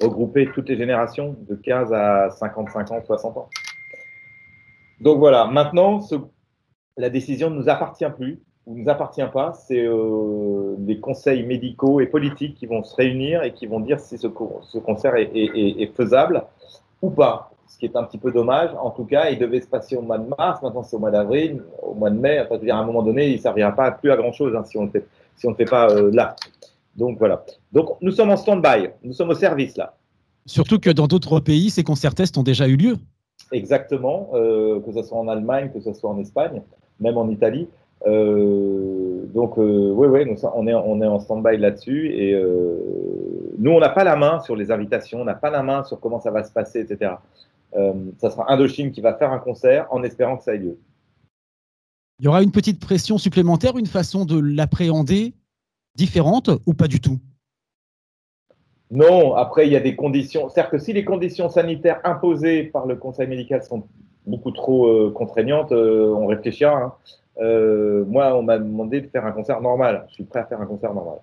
regrouper 0.00 0.48
toutes 0.54 0.68
les 0.68 0.76
générations 0.76 1.36
de 1.48 1.54
15 1.54 1.92
à 1.92 2.30
55 2.30 2.90
ans, 2.90 3.02
60 3.04 3.36
ans. 3.36 3.48
Donc 5.00 5.18
voilà, 5.18 5.46
maintenant, 5.46 6.00
la 6.96 7.10
décision 7.10 7.50
ne 7.50 7.56
nous 7.56 7.68
appartient 7.68 8.10
plus, 8.16 8.40
ou 8.66 8.76
ne 8.76 8.82
nous 8.82 8.90
appartient 8.90 9.26
pas, 9.32 9.54
c'est 9.54 9.84
euh, 9.84 10.76
les 10.86 11.00
conseils 11.00 11.42
médicaux 11.44 12.00
et 12.00 12.06
politiques 12.06 12.56
qui 12.56 12.66
vont 12.66 12.84
se 12.84 12.94
réunir 12.94 13.42
et 13.42 13.52
qui 13.52 13.66
vont 13.66 13.80
dire 13.80 13.98
si 13.98 14.18
ce, 14.18 14.28
ce 14.62 14.78
concert 14.78 15.14
est, 15.16 15.92
faisable 15.96 16.44
ou 17.02 17.10
pas 17.10 17.50
ce 17.66 17.78
qui 17.78 17.86
est 17.86 17.96
un 17.96 18.02
petit 18.02 18.18
peu 18.18 18.32
dommage. 18.32 18.70
En 18.80 18.90
tout 18.90 19.04
cas, 19.04 19.30
il 19.30 19.38
devait 19.38 19.60
se 19.60 19.68
passer 19.68 19.96
au 19.96 20.02
mois 20.02 20.18
de 20.18 20.28
mars, 20.36 20.60
maintenant 20.60 20.82
c'est 20.82 20.96
au 20.96 20.98
mois 20.98 21.12
d'avril, 21.12 21.62
au 21.82 21.94
mois 21.94 22.10
de 22.10 22.18
mai. 22.18 22.40
Enfin, 22.40 22.58
dire, 22.58 22.76
à 22.76 22.80
un 22.80 22.84
moment 22.84 23.02
donné, 23.02 23.28
il 23.28 23.36
ne 23.36 23.40
servira 23.40 23.72
pas 23.72 23.92
plus 23.92 24.10
à 24.10 24.16
grand 24.16 24.32
chose 24.32 24.54
hein, 24.56 24.64
si 24.64 24.76
on 24.76 24.86
ne 24.86 24.90
fait, 24.90 25.06
si 25.36 25.46
on 25.46 25.54
fait 25.54 25.64
pas 25.64 25.90
euh, 25.90 26.10
là. 26.12 26.36
Donc 26.96 27.18
voilà. 27.18 27.44
Donc 27.72 27.96
nous 28.00 28.12
sommes 28.12 28.30
en 28.30 28.36
stand-by, 28.36 28.90
nous 29.02 29.12
sommes 29.12 29.30
au 29.30 29.34
service 29.34 29.76
là. 29.76 29.94
Surtout 30.46 30.78
que 30.78 30.90
dans 30.90 31.06
d'autres 31.06 31.40
pays, 31.40 31.70
ces 31.70 31.84
concerts 31.84 32.14
tests 32.14 32.36
ont 32.38 32.42
déjà 32.42 32.66
eu 32.66 32.76
lieu. 32.76 32.96
Exactement, 33.52 34.30
euh, 34.34 34.80
que 34.80 34.92
ce 34.92 35.02
soit 35.02 35.18
en 35.18 35.28
Allemagne, 35.28 35.70
que 35.72 35.80
ce 35.80 35.92
soit 35.92 36.10
en 36.10 36.18
Espagne, 36.18 36.62
même 36.98 37.16
en 37.16 37.28
Italie. 37.28 37.68
Euh, 38.06 39.24
donc 39.34 39.56
oui, 39.58 40.06
oui, 40.08 40.36
on 40.54 40.66
est, 40.66 40.74
on 40.74 41.02
est 41.02 41.06
en 41.06 41.20
stand-by 41.20 41.58
là-dessus 41.58 42.12
et 42.14 42.34
nous, 43.58 43.70
on 43.70 43.80
n'a 43.80 43.90
pas 43.90 44.04
la 44.04 44.16
main 44.16 44.40
sur 44.40 44.56
les 44.56 44.70
invitations, 44.70 45.20
on 45.20 45.24
n'a 45.24 45.34
pas 45.34 45.50
la 45.50 45.62
main 45.62 45.84
sur 45.84 46.00
comment 46.00 46.20
ça 46.20 46.30
va 46.30 46.42
se 46.44 46.52
passer, 46.52 46.80
etc. 46.80 47.12
Ça 47.72 48.30
sera 48.30 48.50
Indochine 48.50 48.90
qui 48.90 49.00
va 49.00 49.14
faire 49.14 49.30
un 49.30 49.38
concert 49.38 49.86
en 49.90 50.02
espérant 50.02 50.38
que 50.38 50.44
ça 50.44 50.54
ait 50.54 50.58
lieu. 50.58 50.78
Il 52.20 52.24
y 52.24 52.28
aura 52.28 52.42
une 52.42 52.52
petite 52.52 52.78
pression 52.78 53.16
supplémentaire, 53.16 53.78
une 53.78 53.86
façon 53.86 54.26
de 54.26 54.38
l'appréhender 54.38 55.32
différente 55.94 56.50
ou 56.66 56.74
pas 56.74 56.86
du 56.86 57.00
tout? 57.00 57.18
Non, 58.90 59.34
après 59.36 59.66
il 59.66 59.72
y 59.72 59.76
a 59.76 59.80
des 59.80 59.96
conditions. 59.96 60.50
C'est-à-dire 60.50 60.70
que 60.70 60.78
si 60.78 60.92
les 60.92 61.06
conditions 61.06 61.48
sanitaires 61.48 61.98
imposées 62.04 62.64
par 62.64 62.84
le 62.84 62.96
conseil 62.96 63.26
médical 63.26 63.62
sont 63.62 63.84
beaucoup 64.26 64.50
trop 64.50 64.86
euh, 64.86 65.10
contraignantes, 65.10 65.72
euh, 65.72 66.14
on 66.14 66.26
réfléchira. 66.26 66.76
Hein. 66.76 66.92
moi, 68.06 68.36
on 68.36 68.42
m'a 68.42 68.58
demandé 68.58 69.00
de 69.00 69.08
faire 69.08 69.24
un 69.24 69.32
concert 69.32 69.62
normal. 69.62 70.04
Je 70.10 70.14
suis 70.16 70.24
prêt 70.24 70.40
à 70.40 70.44
faire 70.44 70.60
un 70.60 70.66
concert 70.66 70.92
normal. 70.92 71.20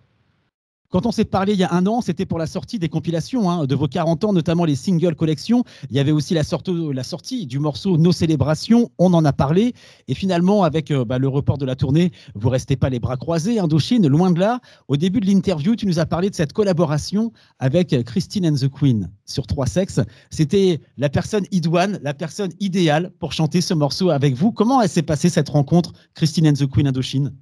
Quand 0.89 1.05
on 1.05 1.11
s'est 1.11 1.25
parlé 1.25 1.51
il 1.51 1.59
y 1.59 1.65
a 1.65 1.73
un 1.73 1.85
an, 1.85 1.99
c'était 1.99 2.25
pour 2.25 2.39
la 2.39 2.47
sortie 2.47 2.79
des 2.79 2.87
compilations 2.87 3.49
hein, 3.51 3.65
de 3.65 3.75
vos 3.75 3.89
40 3.89 4.23
ans, 4.23 4.31
notamment 4.31 4.63
les 4.63 4.77
single 4.77 5.15
collections. 5.15 5.65
Il 5.89 5.97
y 5.97 5.99
avait 5.99 6.13
aussi 6.13 6.33
la, 6.33 6.43
sortie 6.43 7.45
du 7.45 7.59
morceau 7.59 7.97
Nos 7.97 8.13
célébrations. 8.13 8.89
On 8.97 9.13
en 9.13 9.25
a 9.25 9.33
parlé. 9.33 9.73
Et 10.07 10.13
finalement, 10.13 10.63
avec 10.63 10.91
euh, 10.91 11.03
bah, 11.03 11.17
le 11.17 11.27
report 11.27 11.57
de 11.57 11.65
la 11.65 11.75
tournée, 11.75 12.13
vous 12.35 12.47
restez 12.47 12.77
pas 12.77 12.89
les 12.89 12.99
bras 12.99 13.17
croisés, 13.17 13.59
Indochine, 13.59 14.07
loin 14.07 14.31
de 14.31 14.39
là. 14.39 14.61
Au 14.87 14.95
début 14.95 15.19
de 15.19 15.25
l'interview, 15.25 15.75
tu 15.75 15.87
nous 15.87 15.99
as 15.99 16.05
parlé 16.05 16.29
de 16.29 16.35
cette 16.35 16.53
collaboration 16.53 17.33
avec 17.59 17.93
Christine 18.05 18.47
and 18.47 18.55
the 18.55 18.69
Queen 18.69 19.11
sur 19.25 19.45
Trois 19.45 19.65
Sexes. 19.65 19.99
C'était 20.29 20.79
la 20.97 21.09
personne 21.09 21.43
idoine, 21.51 21.99
la 22.01 22.13
personne 22.13 22.51
idéale 22.61 23.11
pour 23.19 23.33
chanter 23.33 23.59
ce 23.59 23.73
morceau 23.73 24.09
avec 24.09 24.35
vous. 24.35 24.53
Comment 24.53 24.87
s'est 24.87 25.01
passée 25.01 25.27
cette 25.27 25.49
rencontre, 25.49 25.91
Christine 26.13 26.47
and 26.47 26.53
the 26.53 26.65
Queen 26.65 26.87
Indochine 26.87 27.33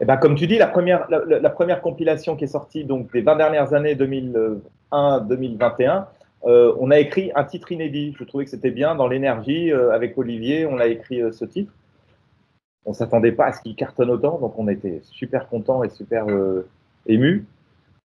eh 0.00 0.04
ben, 0.04 0.16
comme 0.16 0.34
tu 0.34 0.46
dis, 0.46 0.58
la 0.58 0.66
première, 0.66 1.06
la, 1.08 1.50
première 1.50 1.80
compilation 1.80 2.36
qui 2.36 2.44
est 2.44 2.48
sortie 2.48 2.84
donc, 2.84 3.12
des 3.12 3.22
20 3.22 3.36
dernières 3.36 3.74
années 3.74 3.94
2001-2021, 3.94 6.06
euh, 6.44 6.74
on 6.78 6.90
a 6.90 6.98
écrit 6.98 7.32
un 7.34 7.44
titre 7.44 7.72
inédit. 7.72 8.14
Je 8.18 8.24
trouvais 8.24 8.44
que 8.44 8.50
c'était 8.50 8.70
bien 8.70 8.94
dans 8.94 9.08
l'énergie. 9.08 9.72
Euh, 9.72 9.92
avec 9.92 10.16
Olivier, 10.16 10.66
on 10.66 10.78
a 10.78 10.86
écrit 10.86 11.20
euh, 11.20 11.32
ce 11.32 11.44
titre. 11.44 11.72
On 12.84 12.92
s'attendait 12.92 13.32
pas 13.32 13.46
à 13.46 13.52
ce 13.52 13.60
qu'il 13.60 13.74
cartonne 13.74 14.10
autant, 14.10 14.38
donc 14.38 14.58
on 14.58 14.68
était 14.68 15.00
super 15.02 15.48
content 15.48 15.84
et 15.84 15.90
super 15.90 16.26
ému. 17.06 17.44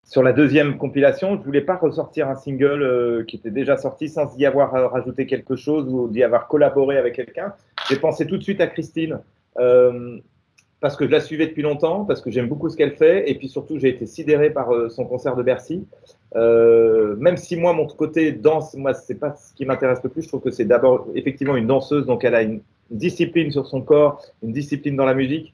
Sur 0.03 0.21
la 0.21 0.33
deuxième 0.33 0.77
compilation, 0.77 1.33
je 1.33 1.39
ne 1.39 1.43
voulais 1.43 1.61
pas 1.61 1.77
ressortir 1.77 2.29
un 2.29 2.35
single 2.35 3.25
qui 3.27 3.37
était 3.37 3.49
déjà 3.49 3.75
sorti 3.75 4.07
sans 4.07 4.37
y 4.37 4.45
avoir 4.45 4.71
rajouté 4.91 5.25
quelque 5.25 5.55
chose 5.55 5.87
ou 5.89 6.09
d'y 6.09 6.21
avoir 6.21 6.47
collaboré 6.47 6.97
avec 6.97 7.15
quelqu'un. 7.15 7.53
J'ai 7.89 7.95
pensé 7.95 8.27
tout 8.27 8.37
de 8.37 8.43
suite 8.43 8.61
à 8.61 8.67
Christine 8.67 9.19
parce 10.79 10.95
que 10.95 11.05
je 11.05 11.11
la 11.11 11.19
suivais 11.19 11.47
depuis 11.47 11.63
longtemps, 11.63 12.05
parce 12.05 12.21
que 12.21 12.29
j'aime 12.29 12.47
beaucoup 12.47 12.69
ce 12.69 12.77
qu'elle 12.77 12.95
fait, 12.95 13.29
et 13.29 13.35
puis 13.35 13.49
surtout 13.49 13.79
j'ai 13.79 13.89
été 13.89 14.05
sidéré 14.05 14.51
par 14.51 14.73
euh, 14.73 14.89
son 14.89 15.05
concert 15.05 15.35
de 15.35 15.43
Bercy. 15.43 15.85
Euh, 16.35 17.15
même 17.17 17.37
si 17.37 17.55
moi 17.55 17.73
mon 17.73 17.87
côté 17.87 18.31
danse, 18.31 18.75
moi 18.75 18.93
c'est 18.93 19.15
pas 19.15 19.35
ce 19.35 19.53
qui 19.55 19.65
m'intéresse 19.65 19.99
le 20.03 20.09
plus. 20.09 20.23
Je 20.23 20.27
trouve 20.27 20.41
que 20.41 20.51
c'est 20.51 20.65
d'abord 20.65 21.07
effectivement 21.15 21.55
une 21.55 21.67
danseuse, 21.67 22.05
donc 22.05 22.23
elle 22.23 22.35
a 22.35 22.43
une 22.43 22.61
discipline 22.91 23.49
sur 23.51 23.65
son 23.65 23.81
corps, 23.81 24.21
une 24.43 24.51
discipline 24.51 24.95
dans 24.95 25.05
la 25.05 25.15
musique. 25.15 25.53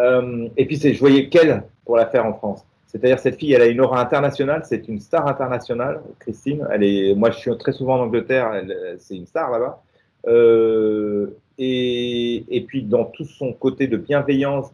Euh, 0.00 0.48
et 0.56 0.66
puis 0.66 0.76
c'est, 0.76 0.92
je 0.92 1.00
voyais 1.00 1.28
qu'elle 1.28 1.62
pour 1.84 1.96
la 1.96 2.06
faire 2.06 2.26
en 2.26 2.34
France. 2.34 2.64
C'est-à-dire 2.88 3.18
cette 3.18 3.36
fille, 3.36 3.52
elle 3.52 3.62
a 3.62 3.66
une 3.66 3.80
aura 3.80 4.00
internationale, 4.00 4.62
c'est 4.64 4.88
une 4.88 5.00
star 5.00 5.28
internationale, 5.28 6.00
Christine. 6.18 6.66
Elle 6.72 6.82
est, 6.82 7.14
moi 7.14 7.30
je 7.30 7.38
suis 7.38 7.56
très 7.58 7.72
souvent 7.72 7.96
en 7.96 8.00
Angleterre, 8.00 8.62
c'est 8.98 9.16
une 9.16 9.26
star 9.26 9.50
là-bas. 9.50 9.82
Et, 11.58 12.64
puis 12.66 12.82
dans 12.82 13.06
tout 13.06 13.24
son 13.24 13.52
côté 13.52 13.86
de 13.86 13.96
bienveillance, 13.96 14.70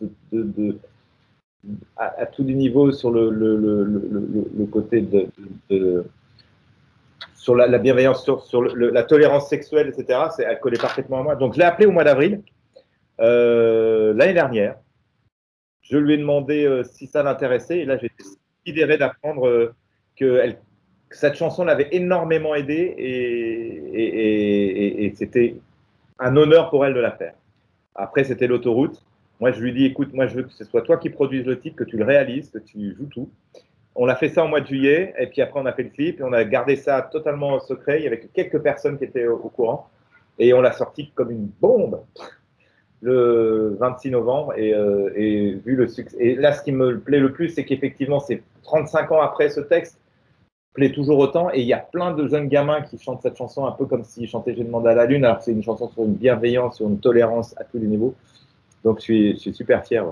à, 1.97 2.27
tous 2.27 2.45
les 2.45 2.55
niveaux 2.55 2.93
sur 2.93 3.11
le, 3.11 4.67
côté 4.71 5.01
de, 5.01 6.05
sur 7.35 7.55
la, 7.55 7.79
bienveillance, 7.79 8.25
sur, 8.25 8.77
la 8.77 9.03
tolérance 9.05 9.49
sexuelle, 9.49 9.93
etc. 9.97 10.21
Elle 10.39 10.61
collait 10.61 10.79
parfaitement 10.79 11.21
à 11.21 11.23
moi. 11.23 11.37
Donc 11.37 11.55
je 11.55 11.59
l'ai 11.59 11.65
appelé 11.65 11.87
au 11.87 11.93
mois 11.93 12.05
d'avril 12.05 12.43
euh, 13.21 14.12
l'année 14.15 14.35
dernière. 14.35 14.77
Je 15.83 15.99
lui 15.99 16.15
ai 16.15 16.19
demandé 16.19 16.65
euh, 16.65 16.85
si 16.85 17.07
ça 17.07 17.23
l'intéressait 17.23 17.81
et 17.81 17.85
là 17.85 17.99
j'ai 17.99 18.07
été 18.07 18.25
sidéré 18.65 18.97
d'apprendre 18.97 19.47
euh, 19.47 19.75
que, 20.17 20.55
cette 21.11 21.35
chanson 21.35 21.65
l'avait 21.65 21.89
énormément 21.93 22.55
aidé 22.55 22.95
et 22.97 25.12
c'était 25.15 25.57
un 26.23 26.37
honneur 26.37 26.71
pour 26.71 26.87
elle 26.87 26.95
de 26.95 27.00
la 27.00 27.12
faire. 27.12 27.35
Après 27.95 28.25
c'était 28.25 28.47
l'autoroute. 28.47 29.02
Moi, 29.43 29.50
je 29.50 29.61
lui 29.61 29.73
dis, 29.73 29.87
écoute, 29.87 30.12
moi, 30.12 30.29
je 30.29 30.37
veux 30.37 30.43
que 30.45 30.52
ce 30.52 30.64
soit 30.64 30.83
toi 30.83 30.99
qui 30.99 31.11
produises 31.11 31.45
le 31.45 31.59
titre, 31.59 31.75
que 31.75 31.83
tu 31.83 31.97
le 31.97 32.05
réalises, 32.05 32.49
que 32.49 32.61
tu 32.61 32.95
joues 32.95 33.07
tout. 33.07 33.29
On 33.97 34.07
a 34.07 34.14
fait 34.14 34.29
ça 34.29 34.45
en 34.45 34.47
mois 34.47 34.61
de 34.61 34.69
juillet, 34.69 35.12
et 35.19 35.26
puis 35.26 35.43
après, 35.43 35.59
on 35.59 35.67
a 35.67 35.73
fait 35.73 35.83
le 35.83 35.88
clip, 35.88 36.21
et 36.21 36.23
on 36.23 36.33
a 36.33 36.45
gardé 36.45 36.76
ça 36.76 37.02
totalement 37.02 37.59
secret. 37.59 37.99
Il 37.99 38.05
y 38.05 38.07
avait 38.07 38.21
quelques 38.21 38.61
personnes 38.61 38.99
qui 38.99 39.02
étaient 39.02 39.26
au, 39.26 39.38
courant, 39.38 39.91
et 40.38 40.55
on 40.55 40.61
l'a 40.61 40.71
sorti 40.71 41.11
comme 41.17 41.33
une 41.33 41.50
bombe 41.61 42.02
le 43.00 43.76
26 43.81 44.11
novembre. 44.12 44.55
Euh, 44.57 45.11
et, 45.17 45.55
vu 45.55 45.75
le 45.75 45.88
succès. 45.88 46.17
Et 46.21 46.37
là, 46.37 46.52
ce 46.52 46.62
qui 46.62 46.71
me 46.71 47.00
plaît 47.00 47.19
le 47.19 47.33
plus, 47.33 47.49
c'est 47.49 47.64
qu'effectivement, 47.64 48.21
c'est 48.21 48.45
35 48.62 49.11
ans 49.11 49.23
après 49.23 49.49
ce 49.49 49.61
texte, 49.61 49.99
plaît 50.73 50.93
toujours 50.93 51.19
autant. 51.19 51.50
Et 51.52 51.61
il 51.61 51.67
y 51.67 51.73
a 51.73 51.79
plein 51.79 52.12
de 52.12 52.26
jeunes 52.26 52.49
gamins 52.49 52.83
qui 52.83 52.99
chantent 52.99 53.23
cette 53.23 53.37
chanson 53.37 53.67
un 53.67 53.73
peu 53.73 53.87
comme 53.87 54.05
s'ils 54.05 54.29
chantaient 54.29 54.55
J'ai 54.55 54.64
demandé 54.64 54.88
à 54.88 54.95
la 54.95 55.07
lune, 55.07 55.25
alors 55.25 55.43
c'est 55.43 55.52
une 55.52 55.62
chanson 55.62 55.88
sur 55.91 56.05
une 56.05 56.14
bienveillance, 56.14 56.76
sur 56.76 56.88
une 56.88 56.99
tolérance 56.99 57.55
à 57.59 57.64
tous 57.64 57.79
les 57.79 57.87
niveaux. 57.87 58.14
Donc 58.85 58.99
je 58.99 59.37
suis, 59.37 59.55
super 59.55 59.87
fier. 59.87 60.05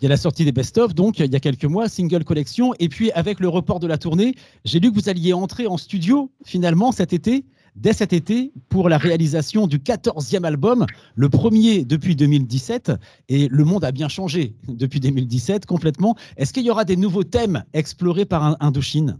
Il 0.00 0.04
y 0.04 0.06
a 0.06 0.10
la 0.10 0.16
sortie 0.16 0.44
des 0.44 0.52
best-of, 0.52 0.94
donc 0.94 1.18
il 1.18 1.32
y 1.32 1.36
a 1.36 1.40
quelques 1.40 1.64
mois, 1.64 1.88
single 1.88 2.24
collection. 2.24 2.72
Et 2.78 2.88
puis 2.88 3.10
avec 3.12 3.40
le 3.40 3.48
report 3.48 3.80
de 3.80 3.86
la 3.86 3.98
tournée, 3.98 4.34
j'ai 4.64 4.78
lu 4.78 4.90
que 4.90 4.94
vous 4.94 5.08
alliez 5.08 5.32
entrer 5.32 5.66
en 5.66 5.76
studio 5.76 6.30
finalement 6.44 6.92
cet 6.92 7.12
été, 7.12 7.44
dès 7.76 7.92
cet 7.92 8.12
été, 8.12 8.52
pour 8.68 8.88
la 8.88 8.98
réalisation 8.98 9.66
du 9.66 9.78
14e 9.78 10.44
album, 10.44 10.86
le 11.14 11.28
premier 11.28 11.84
depuis 11.84 12.16
2017. 12.16 12.92
Et 13.28 13.48
le 13.48 13.64
monde 13.64 13.84
a 13.84 13.92
bien 13.92 14.08
changé 14.08 14.54
depuis 14.68 15.00
2017 15.00 15.66
complètement. 15.66 16.16
Est-ce 16.36 16.52
qu'il 16.52 16.64
y 16.64 16.70
aura 16.70 16.84
des 16.84 16.96
nouveaux 16.96 17.24
thèmes 17.24 17.64
explorés 17.72 18.24
par 18.26 18.56
Indochine? 18.60 19.18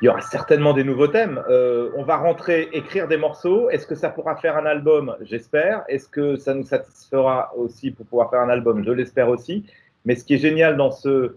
Il 0.00 0.04
y 0.04 0.08
aura 0.08 0.20
certainement 0.20 0.74
des 0.74 0.84
nouveaux 0.84 1.08
thèmes. 1.08 1.42
Euh, 1.50 1.90
on 1.96 2.04
va 2.04 2.18
rentrer, 2.18 2.68
écrire 2.72 3.08
des 3.08 3.16
morceaux. 3.16 3.68
Est-ce 3.68 3.84
que 3.84 3.96
ça 3.96 4.10
pourra 4.10 4.36
faire 4.36 4.56
un 4.56 4.64
album? 4.64 5.16
J'espère. 5.22 5.82
Est-ce 5.88 6.08
que 6.08 6.36
ça 6.36 6.54
nous 6.54 6.64
satisfera 6.64 7.52
aussi 7.56 7.90
pour 7.90 8.06
pouvoir 8.06 8.30
faire 8.30 8.40
un 8.40 8.48
album? 8.48 8.84
Je 8.84 8.92
l'espère 8.92 9.28
aussi. 9.28 9.64
Mais 10.04 10.14
ce 10.14 10.24
qui 10.24 10.34
est 10.34 10.38
génial 10.38 10.76
dans 10.76 10.92
ce, 10.92 11.36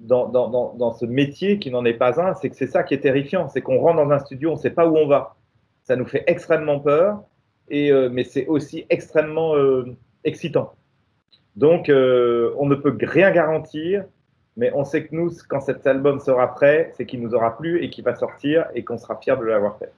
dans, 0.00 0.28
dans, 0.28 0.48
dans, 0.50 0.74
dans 0.74 0.92
ce 0.92 1.06
métier, 1.06 1.58
qui 1.58 1.70
n'en 1.70 1.86
est 1.86 1.94
pas 1.94 2.20
un, 2.20 2.34
c'est 2.34 2.50
que 2.50 2.56
c'est 2.56 2.66
ça 2.66 2.82
qui 2.82 2.92
est 2.92 3.00
terrifiant. 3.00 3.48
C'est 3.48 3.62
qu'on 3.62 3.78
rentre 3.78 3.96
dans 3.96 4.10
un 4.10 4.18
studio, 4.18 4.50
on 4.50 4.56
ne 4.56 4.60
sait 4.60 4.70
pas 4.70 4.86
où 4.86 4.96
on 4.98 5.06
va. 5.06 5.35
Ça 5.86 5.96
nous 5.96 6.04
fait 6.04 6.24
extrêmement 6.26 6.80
peur, 6.80 7.22
et, 7.68 7.90
euh, 7.90 8.08
mais 8.10 8.24
c'est 8.24 8.46
aussi 8.46 8.86
extrêmement 8.90 9.56
euh, 9.56 9.96
excitant. 10.24 10.74
Donc, 11.56 11.88
euh, 11.88 12.52
on 12.58 12.66
ne 12.66 12.74
peut 12.74 12.96
rien 13.00 13.30
garantir 13.30 14.04
mais 14.56 14.72
on 14.74 14.84
sait 14.84 15.06
que 15.06 15.14
nous, 15.14 15.30
quand 15.48 15.60
cet 15.60 15.86
album 15.86 16.18
sera 16.18 16.54
prêt, 16.54 16.92
c'est 16.96 17.04
qu'il 17.04 17.20
nous 17.20 17.34
aura 17.34 17.56
plu 17.56 17.82
et 17.84 17.90
qu'il 17.90 18.04
va 18.04 18.14
sortir 18.14 18.64
et 18.74 18.82
qu'on 18.84 18.96
sera 18.96 19.16
fiers 19.16 19.36
de 19.36 19.44
l'avoir 19.44 19.78
fait. 19.78 19.92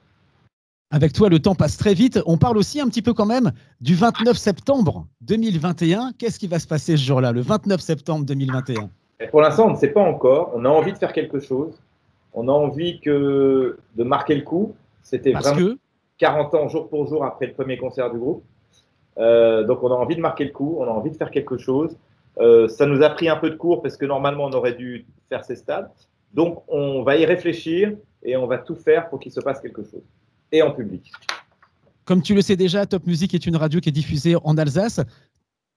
Avec 0.91 1.13
toi, 1.13 1.29
le 1.29 1.39
temps 1.39 1.55
passe 1.55 1.77
très 1.77 1.93
vite. 1.93 2.19
On 2.25 2.37
parle 2.37 2.57
aussi 2.57 2.81
un 2.81 2.87
petit 2.87 3.01
peu 3.01 3.13
quand 3.13 3.25
même 3.25 3.51
du 3.79 3.95
29 3.95 4.35
septembre 4.35 5.07
2021. 5.21 6.11
Qu'est-ce 6.17 6.39
qui 6.39 6.47
va 6.47 6.59
se 6.59 6.67
passer 6.67 6.97
ce 6.97 7.03
jour-là, 7.03 7.31
le 7.31 7.41
29 7.41 7.79
septembre 7.79 8.25
2021 8.25 8.89
Pour 9.29 9.41
l'instant, 9.41 9.67
on 9.67 9.71
ne 9.71 9.77
sait 9.77 9.89
pas 9.89 10.01
encore. 10.01 10.51
On 10.55 10.65
a 10.65 10.69
envie 10.69 10.91
de 10.91 10.97
faire 10.97 11.13
quelque 11.13 11.39
chose. 11.39 11.79
On 12.33 12.47
a 12.47 12.51
envie 12.51 12.99
que 12.99 13.77
de 13.95 14.03
marquer 14.03 14.35
le 14.35 14.41
coup. 14.41 14.75
C'était 15.09 15.31
vraiment 15.31 15.75
40 16.19 16.53
ans 16.53 16.67
jour 16.67 16.87
pour 16.87 17.07
jour 17.07 17.25
après 17.25 17.47
le 17.47 17.53
premier 17.53 17.77
concert 17.77 18.11
du 18.11 18.19
groupe. 18.19 18.43
Euh, 19.17 19.63
donc 19.63 19.81
on 19.83 19.91
a 19.91 19.95
envie 19.95 20.15
de 20.15 20.21
marquer 20.21 20.45
le 20.45 20.51
coup, 20.51 20.77
on 20.79 20.83
a 20.83 20.91
envie 20.91 21.09
de 21.09 21.17
faire 21.17 21.31
quelque 21.31 21.57
chose. 21.57 21.97
Euh, 22.37 22.67
ça 22.67 22.85
nous 22.85 23.01
a 23.01 23.09
pris 23.09 23.27
un 23.27 23.35
peu 23.35 23.49
de 23.49 23.55
cours 23.55 23.81
parce 23.81 23.97
que 23.97 24.05
normalement 24.05 24.45
on 24.45 24.53
aurait 24.53 24.75
dû 24.75 25.07
faire 25.29 25.43
ces 25.43 25.55
stades. 25.55 25.89
Donc 26.33 26.63
on 26.67 27.01
va 27.01 27.17
y 27.17 27.25
réfléchir 27.25 27.95
et 28.21 28.37
on 28.37 28.45
va 28.45 28.59
tout 28.59 28.75
faire 28.75 29.09
pour 29.09 29.19
qu'il 29.19 29.31
se 29.31 29.39
passe 29.39 29.59
quelque 29.59 29.83
chose. 29.83 30.03
Et 30.51 30.61
en 30.61 30.71
public. 30.71 31.11
Comme 32.05 32.21
tu 32.21 32.35
le 32.35 32.41
sais 32.41 32.55
déjà, 32.55 32.85
Top 32.85 33.05
Music 33.07 33.33
est 33.33 33.45
une 33.45 33.55
radio 33.55 33.79
qui 33.79 33.89
est 33.89 33.93
diffusée 33.93 34.35
en 34.43 34.57
Alsace. 34.57 34.99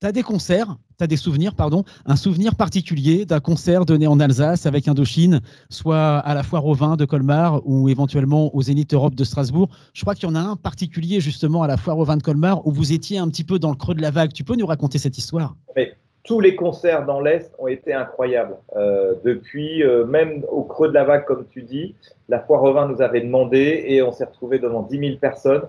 Tu 0.03 0.09
as 0.09 0.11
des 0.11 0.25
concerts, 0.25 0.67
des 1.07 1.17
souvenirs, 1.17 1.55
pardon, 1.55 1.85
un 2.07 2.17
souvenir 2.17 2.57
particulier 2.57 3.25
d'un 3.25 3.39
concert 3.39 3.85
donné 3.85 4.09
en 4.09 4.19
Alsace 4.19 4.67
avec 4.67 4.89
Indochine, 4.89 5.41
soit 5.71 6.19
à 6.19 6.35
la 6.35 6.43
foire 6.43 6.67
au 6.67 6.75
vin 6.75 6.97
de 6.97 7.05
Colmar 7.05 7.63
ou 7.65 7.89
éventuellement 7.89 8.53
au 8.53 8.63
Zénith 8.63 8.93
Europe 8.95 9.15
de 9.15 9.23
Strasbourg. 9.23 9.69
Je 9.95 10.01
crois 10.03 10.17
qu'il 10.17 10.29
y 10.29 10.33
en 10.33 10.35
a 10.35 10.41
un 10.41 10.57
particulier 10.57 11.21
justement 11.21 11.63
à 11.63 11.69
la 11.69 11.77
foire 11.77 11.99
au 11.99 12.05
vin 12.05 12.17
de 12.17 12.23
Colmar 12.25 12.67
où 12.67 12.73
vous 12.73 12.93
étiez 12.93 13.19
un 13.19 13.29
petit 13.29 13.45
peu 13.45 13.61
dans 13.61 13.71
le 13.71 13.77
creux 13.77 13.95
de 13.95 14.03
la 14.03 14.11
vague. 14.11 14.33
Tu 14.33 14.43
peux 14.43 14.57
nous 14.57 14.67
raconter 14.67 14.99
cette 14.99 15.19
histoire? 15.19 15.55
Tous 16.25 16.41
les 16.41 16.57
concerts 16.57 17.07
dans 17.07 17.21
l'Est 17.21 17.53
ont 17.61 17.69
été 17.69 17.95
incroyables. 17.95 18.57
Euh, 18.75 19.15
depuis, 19.25 19.85
euh, 19.85 20.05
même 20.05 20.45
au 20.51 20.63
creux 20.63 20.89
de 20.89 20.95
la 20.95 21.05
vague, 21.05 21.27
comme 21.27 21.47
tu 21.49 21.63
dis, 21.63 21.95
la 22.29 22.41
foire 22.41 22.65
au 22.65 22.73
vin 22.73 22.89
nous 22.89 23.03
avait 23.03 23.21
demandé 23.21 23.85
et 23.87 24.03
on 24.03 24.11
s'est 24.11 24.25
retrouvé 24.25 24.59
devant 24.59 24.83
10 24.83 24.99
000 24.99 25.17
personnes. 25.19 25.63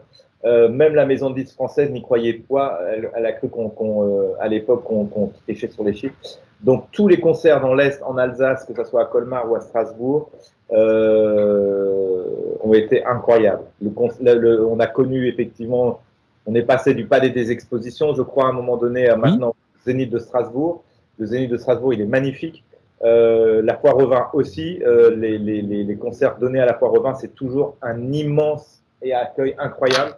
Euh, 0.46 0.68
même 0.68 0.94
la 0.94 1.06
maison 1.06 1.30
de 1.30 1.36
disques 1.36 1.56
française 1.56 1.90
n'y 1.92 2.02
croyait 2.02 2.34
pas. 2.34 2.80
Elle, 3.16 3.26
a 3.26 3.32
cru 3.32 3.50
qu'on, 3.50 3.72
euh, 4.04 4.34
à 4.40 4.48
l'époque 4.48 4.84
qu'on, 4.84 5.06
qu'on 5.06 5.32
trichait 5.46 5.70
sur 5.70 5.84
les 5.84 5.94
chiffres. 5.94 6.16
Donc 6.62 6.86
tous 6.92 7.08
les 7.08 7.20
concerts 7.20 7.62
dans 7.62 7.74
l'Est, 7.74 8.02
en 8.04 8.18
Alsace, 8.18 8.66
que 8.66 8.74
ce 8.76 8.84
soit 8.90 9.02
à 9.04 9.06
Colmar 9.06 9.50
ou 9.50 9.56
à 9.56 9.62
Strasbourg, 9.62 10.30
euh, 10.72 12.24
ont 12.62 12.74
été 12.74 13.04
incroyables. 13.06 13.64
Le, 13.82 14.34
le, 14.36 14.66
on 14.66 14.80
a 14.80 14.88
connu 14.88 15.28
effectivement, 15.28 16.02
on 16.46 16.56
est 16.56 16.64
passé 16.64 16.94
du 16.94 17.06
palais 17.06 17.30
des 17.30 17.52
expositions, 17.52 18.14
je 18.16 18.22
crois, 18.22 18.46
à 18.46 18.50
un 18.50 18.54
moment 18.54 18.78
donné, 18.78 19.08
à 19.10 19.18
maintenant 19.18 19.56
Zénith 19.86 20.10
de 20.10 20.20
Strasbourg. 20.20 20.84
Le 21.20 21.26
Zénith 21.26 21.52
de 21.52 21.58
Strasbourg, 21.58 21.94
il 21.94 22.02
est 22.02 22.06
magnifique. 22.06 22.64
Euh, 23.04 23.62
la 23.62 23.76
foire 23.76 23.98
au 23.98 24.08
vin 24.08 24.28
aussi. 24.34 24.82
Euh, 24.86 25.14
les, 25.16 25.38
les, 25.38 25.62
les, 25.62 25.96
concerts 25.98 26.38
donnés 26.38 26.60
à 26.60 26.66
la 26.66 26.74
foire 26.74 26.94
au 26.94 27.02
vin, 27.02 27.14
c'est 27.16 27.36
toujours 27.36 27.76
un 27.82 28.14
immense 28.14 28.82
et 29.02 29.14
accueil 29.14 29.56
incroyable. 29.58 30.16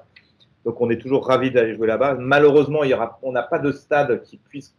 Donc 0.66 0.82
on 0.82 0.90
est 0.90 0.98
toujours 0.98 1.26
ravis 1.28 1.52
d'aller 1.52 1.76
jouer 1.76 1.88
là-bas. 1.88 2.16
Malheureusement, 2.20 2.84
il 2.84 2.90
y 2.90 2.94
aura, 2.94 3.20
on 3.22 3.32
n'a 3.32 3.44
pas 3.44 3.60
de 3.60 3.72
stade 3.72 4.24
qui 4.24 4.38
puisse 4.38 4.74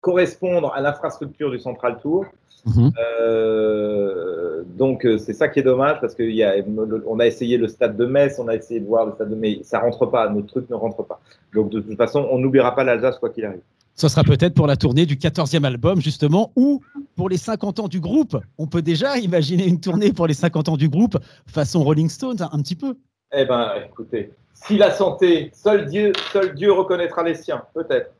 correspondre 0.00 0.72
à 0.74 0.80
l'infrastructure 0.80 1.50
du 1.50 1.58
Central 1.58 1.98
Tour. 2.00 2.26
Mhm. 2.64 2.92
Euh, 3.20 4.62
donc 4.76 5.06
c'est 5.18 5.32
ça 5.32 5.48
qui 5.48 5.60
est 5.60 5.64
dommage 5.64 6.00
parce 6.00 6.14
qu'on 6.14 7.18
a, 7.18 7.22
a 7.22 7.26
essayé 7.26 7.56
le 7.56 7.68
stade 7.68 7.96
de 7.96 8.04
Metz, 8.04 8.38
on 8.38 8.48
a 8.48 8.54
essayé 8.54 8.80
de 8.80 8.86
voir 8.86 9.06
le 9.06 9.12
stade 9.12 9.30
de 9.30 9.34
Metz, 9.34 9.66
ça 9.66 9.80
rentre 9.80 10.06
pas, 10.06 10.28
notre 10.28 10.48
truc 10.48 10.70
ne 10.70 10.74
rentre 10.74 11.02
pas. 11.04 11.20
Donc 11.54 11.70
de 11.70 11.80
toute 11.80 11.96
façon, 11.96 12.28
on 12.30 12.38
n'oubliera 12.38 12.74
pas 12.74 12.84
l'Alsace 12.84 13.18
quoi 13.18 13.30
qu'il 13.30 13.44
arrive. 13.44 13.62
Ce 13.94 14.08
sera 14.08 14.24
peut-être 14.24 14.54
pour 14.54 14.66
la 14.66 14.76
tournée 14.76 15.06
du 15.06 15.16
14e 15.16 15.64
album, 15.64 16.00
justement, 16.00 16.50
ou 16.56 16.80
pour 17.14 17.28
les 17.28 17.36
50 17.36 17.80
ans 17.80 17.88
du 17.88 18.00
groupe. 18.00 18.38
On 18.58 18.66
peut 18.66 18.82
déjà 18.82 19.18
imaginer 19.18 19.66
une 19.66 19.80
tournée 19.80 20.12
pour 20.12 20.26
les 20.26 20.34
50 20.34 20.70
ans 20.70 20.76
du 20.76 20.88
groupe, 20.88 21.18
façon 21.46 21.84
Rolling 21.84 22.08
Stones, 22.08 22.38
un 22.40 22.62
petit 22.62 22.74
peu. 22.74 22.96
Eh 23.34 23.44
bien, 23.44 23.74
écoutez, 23.86 24.32
si 24.54 24.76
la 24.78 24.90
santé, 24.90 25.50
seul 25.54 25.86
Dieu, 25.86 26.12
seul 26.32 26.54
Dieu 26.54 26.72
reconnaîtra 26.72 27.22
les 27.22 27.34
siens, 27.34 27.62
peut-être. 27.74 28.12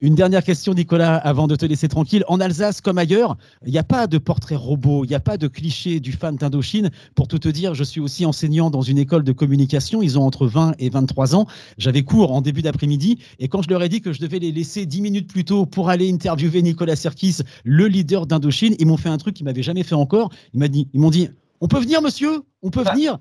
Une 0.00 0.14
dernière 0.14 0.44
question, 0.44 0.74
Nicolas, 0.74 1.16
avant 1.16 1.48
de 1.48 1.56
te 1.56 1.66
laisser 1.66 1.88
tranquille. 1.88 2.22
En 2.28 2.38
Alsace 2.38 2.80
comme 2.80 2.98
ailleurs, 2.98 3.36
il 3.66 3.72
n'y 3.72 3.78
a 3.78 3.82
pas 3.82 4.06
de 4.06 4.18
portrait 4.18 4.54
robot, 4.54 5.04
il 5.04 5.08
n'y 5.08 5.16
a 5.16 5.20
pas 5.20 5.36
de 5.36 5.48
cliché 5.48 5.98
du 5.98 6.12
fan 6.12 6.36
d'Indochine. 6.36 6.90
Pour 7.16 7.26
tout 7.26 7.40
te 7.40 7.48
dire, 7.48 7.74
je 7.74 7.82
suis 7.82 8.00
aussi 8.00 8.24
enseignant 8.24 8.70
dans 8.70 8.82
une 8.82 8.96
école 8.96 9.24
de 9.24 9.32
communication. 9.32 10.00
Ils 10.00 10.16
ont 10.16 10.22
entre 10.22 10.46
20 10.46 10.74
et 10.78 10.88
23 10.88 11.34
ans. 11.34 11.46
J'avais 11.78 12.02
cours 12.02 12.30
en 12.30 12.42
début 12.42 12.62
d'après-midi. 12.62 13.18
Et 13.40 13.48
quand 13.48 13.62
je 13.62 13.68
leur 13.70 13.82
ai 13.82 13.88
dit 13.88 14.00
que 14.00 14.12
je 14.12 14.20
devais 14.20 14.38
les 14.38 14.52
laisser 14.52 14.86
10 14.86 15.00
minutes 15.00 15.32
plus 15.32 15.44
tôt 15.44 15.66
pour 15.66 15.90
aller 15.90 16.08
interviewer 16.08 16.62
Nicolas 16.62 16.94
Serkis, 16.94 17.38
le 17.64 17.88
leader 17.88 18.26
d'Indochine, 18.26 18.76
ils 18.78 18.86
m'ont 18.86 18.98
fait 18.98 19.08
un 19.08 19.18
truc 19.18 19.34
qu'ils 19.34 19.46
m'avaient 19.46 19.64
jamais 19.64 19.82
fait 19.82 19.96
encore. 19.96 20.30
Ils 20.54 20.60
m'ont 20.94 21.10
dit, 21.10 21.28
on 21.60 21.66
peut 21.66 21.80
venir, 21.80 22.02
monsieur? 22.02 22.44
On 22.62 22.70
peut 22.70 22.84
venir? 22.84 23.18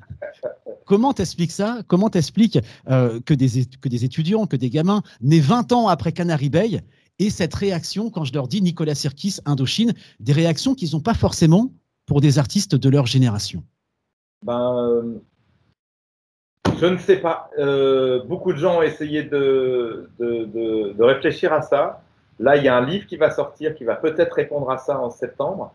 Comment 0.87 1.11
t'expliques 1.11 1.51
ça? 1.51 1.79
Comment 1.87 2.09
t'expliques 2.09 2.57
euh, 2.89 3.19
que, 3.25 3.33
des, 3.33 4.05
étudiants, 4.05 4.47
que 4.47 4.55
des 4.55 4.69
gamins, 4.69 5.01
nés 5.21 5.41
20 5.41 5.73
ans 5.73 5.89
après 5.89 6.13
Canary 6.13 6.49
Bay, 6.49 6.81
et 7.19 7.29
cette 7.29 7.53
réaction, 7.53 8.09
quand 8.09 8.23
je 8.23 8.33
leur 8.33 8.47
dis 8.47 8.61
Nicolas 8.61 8.95
Sirkis, 8.95 9.39
Indochine, 9.45 9.93
des 10.21 10.31
réactions 10.31 10.75
qu'ils 10.75 10.91
n'ont 10.93 11.01
pas 11.01 11.13
forcément 11.13 11.73
pour 12.05 12.21
des 12.21 12.39
artistes 12.39 12.75
de 12.75 12.89
leur 12.89 13.05
génération? 13.05 13.63
Ben, 14.43 14.77
euh, 14.77 15.19
Je 16.79 16.85
ne 16.85 16.97
sais 16.97 17.17
pas. 17.17 17.49
Euh, 17.59 18.23
beaucoup 18.23 18.53
de 18.53 18.57
gens 18.57 18.77
ont 18.77 18.81
essayé 18.81 19.23
de, 19.23 20.09
de, 20.19 21.03
réfléchir 21.03 21.51
à 21.51 21.63
ça. 21.63 22.01
Là, 22.39 22.55
il 22.55 22.63
y 22.63 22.69
a 22.69 22.77
un 22.77 22.85
livre 22.85 23.07
qui 23.07 23.17
va 23.17 23.29
sortir 23.31 23.75
qui 23.75 23.83
va 23.83 23.95
peut-être 23.95 24.33
répondre 24.33 24.69
à 24.69 24.77
ça 24.77 24.97
en 24.97 25.09
septembre. 25.09 25.73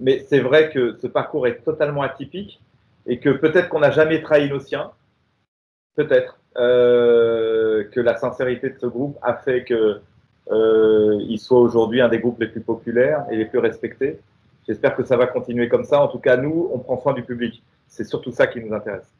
mais 0.00 0.26
c'est 0.28 0.40
vrai 0.40 0.70
que 0.70 0.98
ce 1.00 1.06
parcours 1.06 1.46
est 1.46 1.64
totalement 1.64 2.02
atypique 2.02 2.60
et 3.06 3.18
que 3.20 3.30
peut-être 3.30 3.68
qu'on 3.68 3.80
n'a 3.80 3.90
jamais 3.90 4.22
trahi 4.22 4.48
nos 4.48 4.60
siens, 4.60 4.90
peut-être 5.96 6.38
euh, 6.56 7.84
que 7.92 8.00
la 8.00 8.16
sincérité 8.16 8.70
de 8.70 8.78
ce 8.78 8.86
groupe 8.86 9.18
a 9.22 9.34
fait 9.34 9.64
que 9.64 10.00
il 10.50 11.38
soit 11.38 11.58
aujourd'hui 11.58 12.02
un 12.02 12.08
des 12.08 12.18
groupes 12.18 12.38
les 12.38 12.48
plus 12.48 12.60
populaires 12.60 13.24
et 13.30 13.36
les 13.36 13.46
plus 13.46 13.60
respectés. 13.60 14.20
J'espère 14.66 14.94
que 14.94 15.04
ça 15.04 15.16
va 15.16 15.26
continuer 15.26 15.68
comme 15.68 15.84
ça. 15.84 16.02
En 16.02 16.08
tout 16.08 16.18
cas, 16.18 16.36
nous, 16.36 16.68
on 16.72 16.78
prend 16.78 17.00
soin 17.00 17.14
du 17.14 17.22
public. 17.22 17.62
C'est 17.86 18.04
surtout 18.04 18.30
ça 18.30 18.46
qui 18.46 18.60
nous 18.60 18.74
intéresse. 18.74 19.10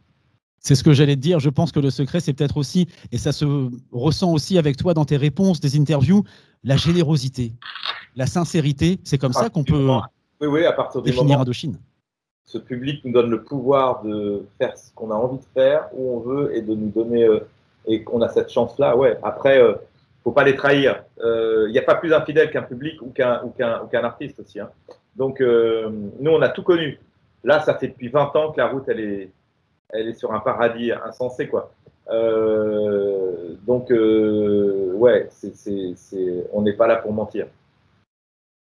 C'est 0.58 0.74
ce 0.74 0.82
que 0.82 0.94
j'allais 0.94 1.16
te 1.16 1.20
dire. 1.20 1.40
Je 1.40 1.50
pense 1.50 1.72
que 1.72 1.80
le 1.80 1.90
secret, 1.90 2.20
c'est 2.20 2.32
peut-être 2.32 2.56
aussi, 2.56 2.88
et 3.12 3.18
ça 3.18 3.32
se 3.32 3.44
ressent 3.92 4.32
aussi 4.32 4.56
avec 4.56 4.78
toi 4.78 4.94
dans 4.94 5.04
tes 5.04 5.18
réponses, 5.18 5.60
des 5.60 5.78
interviews, 5.78 6.24
la 6.62 6.76
générosité, 6.76 7.52
la 8.16 8.26
sincérité. 8.26 8.98
C'est 9.04 9.18
comme 9.18 9.34
ça 9.34 9.50
qu'on 9.50 9.64
peut 9.64 9.88
oui, 10.40 10.48
oui, 10.48 10.64
à 10.64 10.72
partir 10.72 11.02
définir 11.02 11.40
Indochine. 11.40 11.78
Ce 12.46 12.58
public 12.58 13.04
nous 13.04 13.12
donne 13.12 13.30
le 13.30 13.42
pouvoir 13.42 14.02
de 14.02 14.44
faire 14.58 14.76
ce 14.76 14.92
qu'on 14.94 15.10
a 15.10 15.14
envie 15.14 15.38
de 15.38 15.44
faire, 15.54 15.88
où 15.92 16.16
on 16.16 16.20
veut, 16.20 16.54
et 16.54 16.62
de 16.62 16.74
nous 16.74 16.90
donner, 16.90 17.24
euh, 17.24 17.40
et 17.86 18.02
qu'on 18.02 18.22
a 18.22 18.28
cette 18.28 18.50
chance-là. 18.50 18.96
Ouais. 18.96 19.18
Après, 19.22 19.60
euh, 19.60 19.74
faut 20.22 20.32
pas 20.32 20.44
les 20.44 20.56
trahir. 20.56 21.04
Il 21.18 21.24
euh, 21.24 21.70
n'y 21.70 21.78
a 21.78 21.82
pas 21.82 21.94
plus 21.96 22.12
infidèle 22.12 22.50
qu'un 22.50 22.62
public 22.62 23.00
ou 23.02 23.10
qu'un 23.10 23.42
ou 23.44 23.50
qu'un 23.50 24.04
artiste 24.04 24.40
aussi. 24.40 24.60
Hein. 24.60 24.70
Donc, 25.16 25.40
euh, 25.40 25.90
nous, 26.18 26.30
on 26.30 26.42
a 26.42 26.48
tout 26.48 26.62
connu. 26.62 26.98
Là, 27.42 27.60
ça 27.60 27.74
fait 27.74 27.88
depuis 27.88 28.08
20 28.08 28.34
ans 28.36 28.52
que 28.52 28.58
la 28.58 28.68
route, 28.68 28.84
elle 28.88 29.00
est, 29.00 29.30
elle 29.90 30.08
est 30.08 30.14
sur 30.14 30.32
un 30.32 30.40
paradis 30.40 30.92
insensé, 30.92 31.46
quoi. 31.48 31.70
Donc, 33.66 33.90
ouais, 33.90 35.28
on 36.52 36.62
n'est 36.62 36.72
pas 36.72 36.86
là 36.86 36.96
pour 36.96 37.12
mentir. 37.12 37.46